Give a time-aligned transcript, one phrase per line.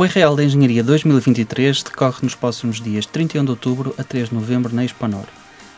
[0.00, 4.34] O Real da Engenharia 2023 decorre nos próximos dias 31 de outubro a 3 de
[4.34, 5.26] novembro na Exponor.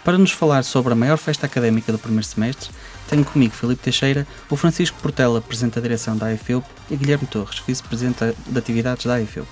[0.04, 2.70] Para nos falar sobre a maior festa académica do primeiro semestre,
[3.08, 7.60] tenho comigo Filipe Teixeira, o Francisco Portela, Presidente da Direção da AFEUP, e Guilherme Torres,
[7.66, 9.48] Vice-Presidente de Atividades da AFEUP.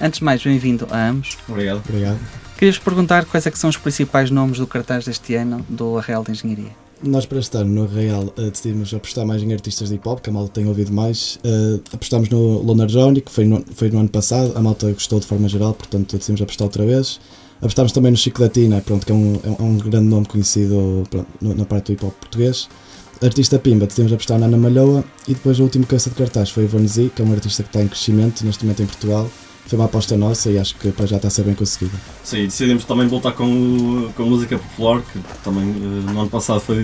[0.00, 1.36] Antes de mais, bem-vindo a ambos.
[1.48, 1.82] Obrigado.
[1.84, 2.20] Obrigado.
[2.56, 6.22] Queria-vos perguntar quais é que são os principais nomes do cartaz deste ano do Real
[6.22, 6.83] da Engenharia.
[7.02, 10.30] Nós para estar no Real uh, decidimos apostar mais em artistas de hip hop, que
[10.30, 11.38] a malta tem ouvido mais.
[11.44, 15.20] Uh, apostámos no Loner Johnny, que foi no, foi no ano passado, a malta gostou
[15.20, 17.20] de forma geral, portanto decidimos apostar outra vez.
[17.58, 18.42] Apostámos também no Chico
[18.84, 22.14] pronto, que é um, é um grande nome conhecido pronto, na parte do hip hop
[22.14, 22.68] português.
[23.22, 26.64] Artista Pimba, decidimos apostar na Ana Malhoa e depois o último cabeça de cartaz foi
[26.64, 29.30] o Von Z, que é um artista que está em crescimento neste momento em Portugal.
[29.66, 31.96] Foi uma aposta nossa e acho que para já está a ser bem conseguida.
[32.22, 36.82] Sim, decidimos também voltar com, com música popular, que também eh, no ano passado foi.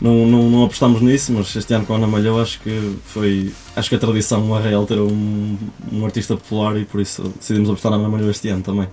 [0.00, 3.52] Não, não, não apostámos nisso, mas este ano com a Ana Malhou acho que foi.
[3.76, 5.58] Acho que a tradição é real ter um,
[5.92, 8.88] um artista popular e por isso decidimos apostar na Ana Malhou este ano também.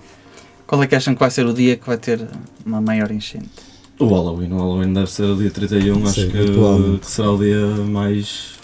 [0.66, 2.28] Qual é que acham que vai ser o dia que vai ter
[2.66, 3.48] uma maior enchente?
[3.98, 7.38] O Halloween, o Halloween deve ser o dia 31, Sim, acho que, que será o
[7.38, 8.58] dia mais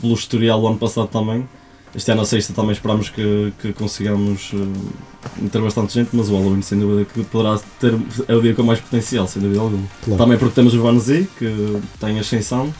[0.00, 1.48] pelo historial do ano passado também.
[1.96, 6.36] Este ano a sexta também esperamos que, que consigamos eh, meter bastante gente, mas o
[6.36, 7.94] Halloween sem dúvida que poderá ter
[8.28, 9.82] é o dia com mais potencial, sem dúvida alguma.
[10.04, 10.18] Claro.
[10.22, 12.72] Também porque temos o Van Z, que tem ascensão,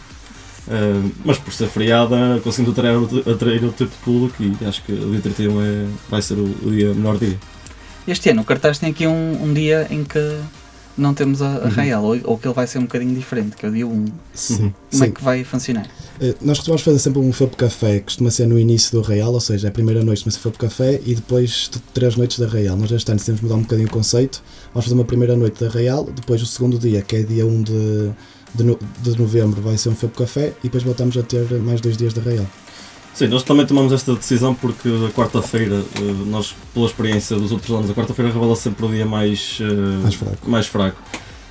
[0.68, 4.82] eh, mas por ser feriada conseguimos atrair, outro- atrair outro tipo de público e acho
[4.82, 7.38] que o dia 31 é, vai ser o, o dia, o melhor dia.
[8.06, 10.38] Este ano o cartaz tem aqui um, um dia em que
[10.96, 11.68] não temos a, a Uhum.
[11.70, 14.04] Real, ou, ou que ele vai ser um bocadinho diferente, que é o dia 1.
[14.34, 14.56] Sim.
[14.90, 15.12] Como é Sim.
[15.12, 15.86] que vai funcionar?
[16.20, 19.40] Eh, Nós costumamos fazer sempre um Felpo Café, costuma ser no início do Real, ou
[19.40, 22.76] seja, a primeira noite costuma ser Felpo Café e depois três noites da Real.
[22.76, 24.42] Nós este ano decidimos mudar um bocadinho o conceito.
[24.72, 27.62] Vamos fazer uma primeira noite da Real, depois o segundo dia, que é dia 1
[27.62, 28.10] de,
[28.54, 31.80] de, no- de novembro, vai ser um Felpo Café e depois voltamos a ter mais
[31.80, 32.46] dois dias da Real.
[33.14, 37.70] Sim, nós também tomamos esta decisão porque a quarta-feira, eh, nós, pela experiência dos outros
[37.74, 39.64] anos, a quarta-feira revela sempre o dia mais, eh,
[40.02, 40.50] Mais fraco.
[40.50, 41.02] mais fraco.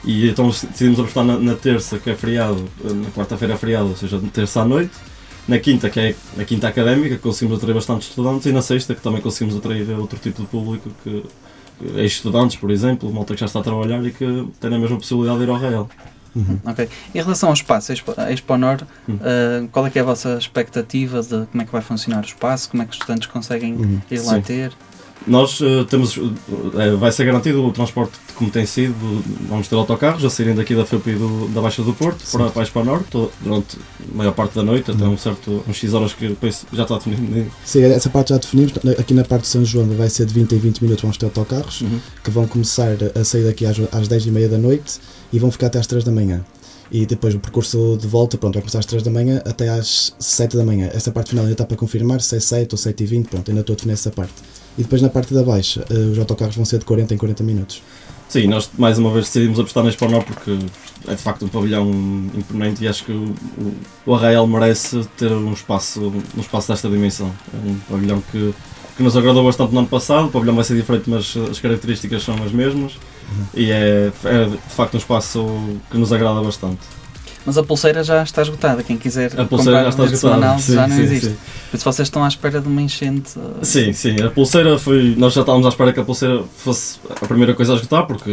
[0.03, 3.87] E então decidimos apostar na, na terça, que é feriado, eh, na quarta-feira é feriado,
[3.89, 4.91] ou seja, terça à noite,
[5.47, 8.93] na quinta, que é a quinta académica, que conseguimos atrair bastantes estudantes, e na sexta,
[8.93, 11.23] que também conseguimos atrair outro tipo de público, que,
[11.79, 14.79] que é estudantes, por exemplo, malta que já está a trabalhar e que tem a
[14.79, 15.89] mesma possibilidade de ir ao Real.
[16.35, 16.59] Uhum.
[16.65, 16.89] Ok.
[17.13, 19.17] Em relação ao espaço, a Expo, a Expo Nor, Hum.
[19.21, 22.25] ah, qual é que é a vossa expectativa de como é que vai funcionar o
[22.27, 24.01] espaço, como é que os estudantes conseguem Uhum.
[24.11, 24.41] ir lá Sim.
[24.41, 24.71] ter?
[25.27, 28.93] Nós eh, temos, eh, vai ser garantido o transporte como tem sido,
[29.49, 32.53] vamos ter autocarros a saírem daqui da FEUP do- da Baixa do Porto para, Certo.
[32.53, 33.07] para Expo Norte
[33.41, 35.13] durante a maior parte da noite, até Uhum.
[35.13, 37.51] um certo, uns X horas que depois já está definido.
[37.65, 38.73] Sim, essa parte já definimos.
[38.99, 41.25] Aqui na parte de São João vai ser de 20 em 20 minutos, vamos ter
[41.25, 41.99] autocarros Uhum.
[42.23, 44.99] que vão começar a sair daqui às, às 10 e meia da noite
[45.33, 46.45] e vão ficar até às 3 da manhã.
[46.91, 50.13] E depois o percurso de volta, pronto, vai começar às 3 da manhã até às
[50.19, 50.89] 7 da manhã.
[50.93, 53.49] Essa parte final ainda está para confirmar, se é 7 ou 7 e 20, pronto,
[53.49, 54.33] ainda estou a definir essa parte.
[54.77, 57.43] E depois na parte da baixa, eh, os autocarros vão ser de 40 em 40
[57.43, 57.81] minutos.
[58.27, 60.57] Sim, nós mais uma vez decidimos apostar na Expo Norte porque
[61.07, 61.89] é de facto um pavilhão
[62.33, 63.33] imponente e acho que o,
[64.05, 67.31] o, Arraial merece ter um espaço, um espaço desta dimensão.
[67.53, 68.53] É um pavilhão que,
[68.97, 72.23] que nos agradou bastante no ano passado, o pavilhão vai ser diferente mas as características
[72.23, 72.93] são as mesmas
[73.53, 75.45] e é, é de facto um espaço
[75.91, 76.79] que nos agrada bastante.
[77.45, 78.81] Mas a pulseira já está esgotada.
[78.81, 80.35] Quem quiser A pulseira comprar já está um esgotada.
[80.35, 81.27] semanal Sim, já não sim, existe.
[81.29, 81.35] sim.
[81.69, 83.33] Por isso vocês estão à espera de uma enchente.
[83.37, 85.13] ah, Sim, sim, a pulseira foi.
[85.17, 88.31] Nós já estávamos à espera que a pulseira fosse a primeira coisa a esgotar, porque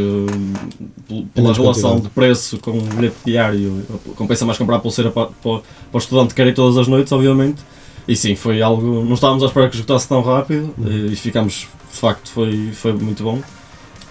[1.09, 3.83] pel- pela relação de preço com o bilhete diário,
[4.17, 5.63] compensa mais comprar a pulseira para, para, para
[5.93, 7.61] o estudante que quer ir todas as noites, obviamente.
[8.09, 9.05] E sim, foi algo.
[9.05, 10.75] Não estávamos à espera que esgotasse tão rápido
[11.11, 13.41] e ficámos, de facto, foi, foi muito bom.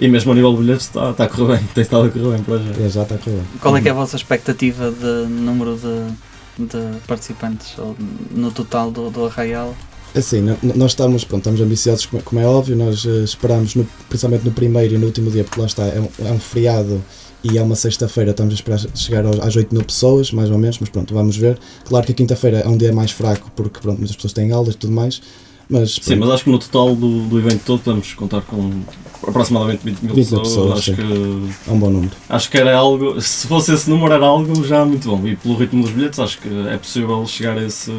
[0.01, 2.31] E mesmo a nível de bilhetes está, está a correr bem, tem estado a correr
[2.31, 2.71] bem para já.
[2.83, 3.35] É, já está a correr.
[3.35, 3.45] bem.
[3.61, 7.95] Qual é que é a vossa expectativa de número de, de participantes ou
[8.31, 9.75] no total do, do Arraial?
[10.15, 13.75] Assim, n- n- nós estamos, pronto, estamos ambiciosos, como, como é óbvio, nós eh, esperamos,
[13.75, 16.39] no- principalmente no primeiro e no último dia, porque lá está, é um, é um
[16.39, 17.01] feriado
[17.43, 20.57] e é uma sexta-feira, estamos a esperar chegar aos, às 8 mil pessoas, mais ou
[20.57, 21.57] menos, mas pronto, vamos ver.
[21.85, 24.73] Claro que a quinta-feira é um dia mais fraco, porque pronto, muitas pessoas têm aulas
[24.73, 25.21] e tudo mais,
[25.69, 28.81] mas, Sim, mas acho que no total do, do evento todo podemos contar com
[29.25, 30.47] aproximadamente 20 mil 20 mil pessoas.
[30.47, 30.95] pessoas, acho sim.
[30.95, 32.11] que é um bom número.
[32.29, 35.55] Acho que era algo, se fosse esse número era algo já muito bom e pelo
[35.55, 37.91] ritmo dos bilhetes acho que é possível chegar a esse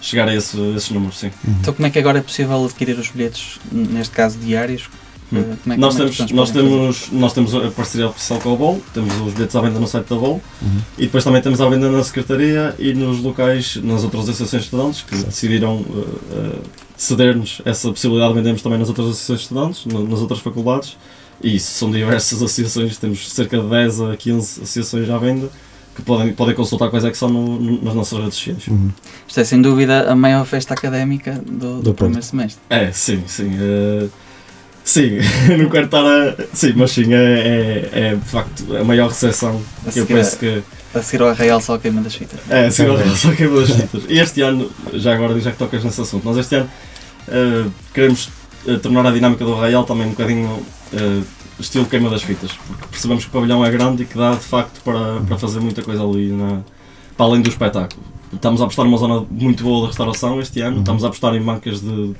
[0.00, 1.30] chegar a esse, esses números, sim.
[1.46, 1.54] Uhum.
[1.60, 4.88] Então como é que agora é possível adquirir os bilhetes, neste caso diários?
[5.32, 5.36] Hum.
[5.66, 8.52] Eh, é, Nós é que temos, os nós, temos, nós temos a parceria oficial com
[8.52, 10.78] a Vol, temos os bilhetes à venda no site da Vol Uhum.
[10.98, 14.66] e depois também temos à venda na Secretaria e nos locais, nas outras associações de
[14.68, 16.58] estudantes que decidiram uh, uh,
[16.96, 20.96] ceder-nos essa possibilidade de vendermos também nas outras associações de estudantes, no- nas outras faculdades
[21.42, 25.48] e isso são diversas associações, temos cerca de 10 a 15 associações à venda
[25.96, 28.66] que podem, podem consultar quais é que são no- no- nas nossas redes sociais.
[28.68, 28.90] Uhum.
[29.28, 32.60] Isto é sem dúvida a maior festa académica do, do Do primeiro semestre.
[32.70, 33.50] É, sim, sim.
[33.60, 34.06] eh,
[34.84, 35.18] sim,
[35.58, 36.34] não quero estar a.
[36.52, 40.14] Sim, mas sim, é, é, é de facto a maior recepção A que eu seguir,
[40.14, 40.62] penso que.
[40.94, 42.38] a, a seguir ao Arraial só queima das fitas.
[42.50, 43.16] É, sim, É.
[43.16, 44.02] só queima das fitas.
[44.08, 46.68] E este ano, já agora, já que tocas nesse assunto, nós este ano
[47.28, 48.28] eh, queremos
[48.66, 50.62] eh, tornar a dinâmica do Arraial também um bocadinho
[50.92, 51.20] eh,
[51.60, 54.40] estilo queima das fitas, porque percebemos que o pavilhão é grande e que dá de
[54.40, 56.60] facto para, para fazer muita coisa ali na,
[57.16, 58.02] para além do espetáculo.
[58.32, 60.80] Estamos a apostar numa zona muito boa de restauração este ano, Uhum.
[60.80, 62.14] estamos a apostar em bancas de,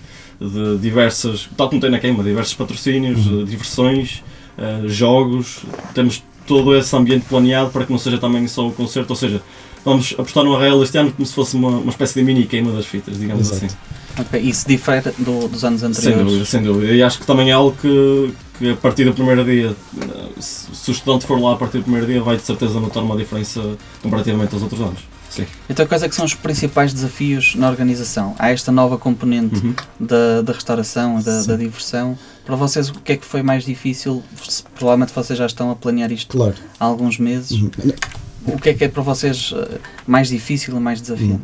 [0.49, 3.43] de diversas, tal como tem na queima, diversos patrocínios, Uhum.
[3.43, 4.23] eh, diversões,
[4.59, 5.61] eh, jogos,
[5.95, 9.41] temos todo esse ambiente planeado para que não seja também só o concerto, ou seja,
[9.85, 12.73] vamos apostar no Arraial este ano como se fosse uma, uma espécie de mini queima
[12.73, 13.67] das fitas, digamos Exato.
[13.67, 13.77] assim.
[14.19, 16.25] Ok, Isso difere do- dos anos Sem anteriores.
[16.27, 16.93] dúvida, sem dúvida.
[16.93, 19.75] E acho que também é algo que, que a partir do primeiro dia,
[20.41, 23.17] se o estudante for lá a partir do primeiro dia, vai de certeza notar uma
[23.17, 23.61] diferença
[24.01, 25.01] comparativamente aos outros anos.
[25.29, 25.47] Sim.
[25.69, 28.35] Então, quais é que são os principais desafios na organização?
[28.39, 29.75] Há esta nova componente Uhum.
[29.99, 32.17] da, da restauração da, da diversão.
[32.45, 34.23] Para vocês, o que é que foi mais difícil?
[34.47, 36.55] Se- Provavelmente vocês já estão a planear isto Claro.
[36.79, 37.51] há alguns meses.
[37.53, 37.71] Uhum.
[38.47, 41.43] O que é que é para vocês eh, mais difícil e mais desafiante?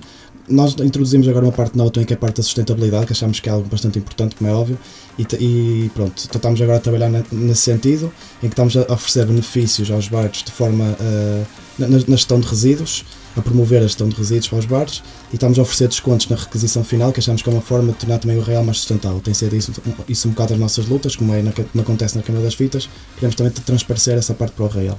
[0.49, 3.39] Nós introduzimos agora uma parte nova também que é a parte da sustentabilidade, que achamos
[3.39, 4.79] que é algo bastante importante, como é óbvio,
[5.19, 8.13] e, e pronto, estamos agora trabalhar ne- nesse sentido,
[8.43, 11.45] em que estamos a oferecer benefícios aos bares de forma eh,
[11.79, 13.05] na, na gestão de resíduos,
[13.37, 16.37] a promover a gestão de resíduos para os bares, e estamos a oferecer descontos na
[16.37, 19.21] requisição final, que achamos que é uma forma de tornar também o real mais sustentável.
[19.21, 19.73] Tem sido isso,
[20.09, 23.37] isso um bocado as nossas lutas, como é na, acontece na Câmara das Fitas, queremos
[23.37, 24.97] também transparecer essa parte para o real.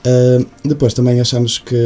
[0.00, 1.76] Uh, depois também achamos que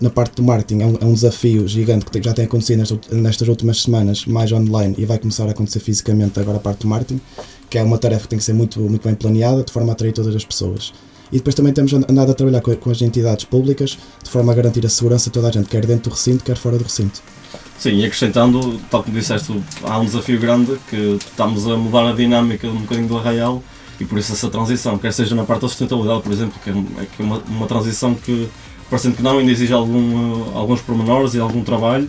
[0.00, 2.98] na parte do marketing é um, é um desafio gigante que já tem acontecido nesta,
[3.10, 6.88] nestas últimas semanas, mais online, e vai começar a acontecer fisicamente agora a parte do
[6.88, 7.20] marketing,
[7.68, 9.92] que é uma tarefa que tem que ser muito, muito bem planeada, de forma a
[9.92, 10.92] atrair todas as pessoas.
[11.32, 14.54] E depois também temos andado a trabalhar com, com as entidades públicas, de forma a
[14.54, 17.20] garantir a segurança de toda a gente, quer dentro do recinto, quer fora do recinto.
[17.76, 22.12] Sim, e acrescentando, tal como disseste, há um desafio grande que estamos a mudar a
[22.12, 23.62] dinâmica um bocadinho do Arraial
[24.00, 26.72] e por isso essa transição, quer seja na parte da sustentabilidade, por exemplo, que é,
[26.72, 28.48] é que é uma, uma transição que,
[28.90, 32.08] parecendo que não, ainda exige algum, alguns pormenores e algum trabalho,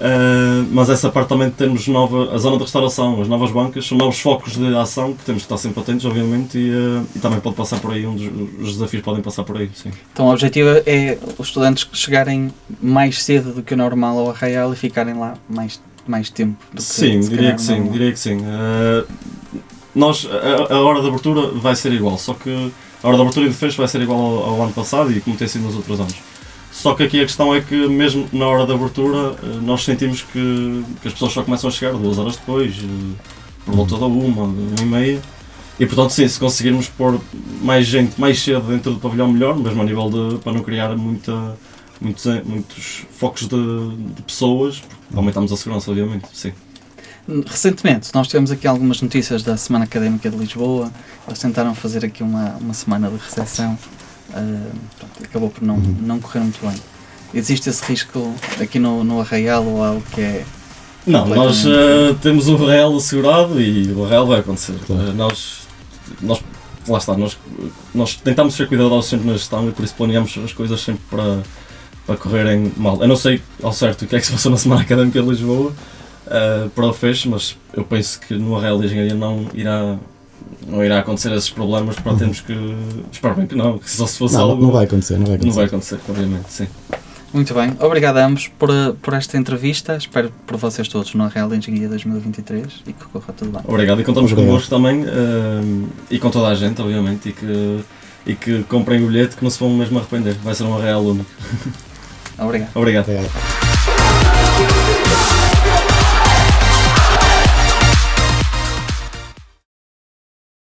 [0.00, 3.86] eh, mas essa parte também de termos nova, a zona de restauração, as novas bancas,
[3.86, 7.18] são novos focos de ação que temos que estar sempre atentos, obviamente, e, eh, e
[7.18, 8.28] também pode passar por aí, um dos
[8.60, 9.90] os desafios podem passar por aí, sim.
[10.12, 14.72] Então, o objetivo é os estudantes chegarem mais cedo do que o normal ao Arraial
[14.72, 16.56] e ficarem lá mais, mais tempo.
[16.76, 18.38] Sim, diria que sim, diria que sim.
[19.98, 20.26] Nós,
[20.70, 22.72] a, a hora de abertura vai ser igual, só que
[23.02, 25.20] a hora de abertura e de fecho vai ser igual ao, ao ano passado e
[25.20, 26.14] como tem sido nos outros anos.
[26.70, 30.22] Só que aqui a questão é que mesmo na hora da abertura eh, nós sentimos
[30.22, 33.16] que, que as pessoas só começam a chegar duas horas depois, eh,
[33.64, 35.22] por volta da uma, uma e meia.
[35.80, 37.20] E portanto sim, se conseguirmos pôr
[37.62, 40.38] mais gente mais cedo dentro do pavilhão melhor, mesmo a nível de.
[40.38, 41.56] para não criar muita,
[42.00, 46.52] muitos, muitos focos de, de pessoas, porque aumentamos a segurança, obviamente, sim.
[47.46, 50.90] Recentemente, nós tivemos aqui algumas notícias da Semana Académica de Lisboa.
[51.26, 53.78] Eles tentaram fazer aqui uma, uma semana de recepção.
[54.32, 55.96] ah, pronto, acabou por não, Uhum.
[56.00, 56.74] não correr muito bem.
[57.34, 60.44] Existe esse risco aqui no, no Arraial ou algo que é.
[61.06, 64.74] Não, nós eh, temos o real assegurado e o real vai acontecer.
[64.86, 65.08] Claro.
[65.10, 65.58] Eh, nós,
[66.22, 66.40] nós,
[66.88, 67.38] lá está, nós,
[67.94, 71.42] nós tentamos ser cuidadosos sempre na gestão e por isso planeamos as coisas sempre para,
[72.06, 72.98] para correrem mal.
[73.02, 75.28] Eu não sei ao certo o que é que se passou na Semana Académica de
[75.28, 75.72] Lisboa
[76.30, 79.96] eh, para o fecho, mas eu penso que no Real de Engenharia não irá,
[80.66, 82.18] não irá acontecer esses problemas para Uhum.
[82.18, 82.54] termos que.
[83.12, 84.62] Espero bem que não, que só se fosse Não, algo.
[84.62, 85.94] não vai acontecer, não vai não vai acontecer.
[85.96, 86.66] acontecer, obviamente, sim.
[87.30, 88.70] Muito bem, obrigado a ambos por,
[89.02, 89.96] por esta entrevista.
[89.98, 93.60] Espero por vocês todos no Arraial de Engenharia 2023 e que corra tudo bem.
[93.66, 94.50] Obrigado e contamos Obrigado.
[94.50, 97.80] convosco também eh, e com toda a gente, obviamente, e que,
[98.28, 100.36] e que comprem o bilhete que não se vão mesmo arrepender.
[100.42, 101.30] Vai ser um real único.
[102.38, 102.70] Obrigado.
[102.74, 103.04] Obrigado.
[103.10, 103.67] Obrigado.